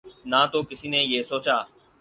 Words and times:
نہ 0.25 0.41
تو 0.51 0.59
کسی 0.63 0.87
نے 0.89 1.01
یہ 1.03 1.21
سوچا 1.23 1.57